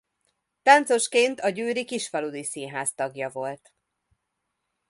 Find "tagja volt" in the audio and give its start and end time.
2.93-3.73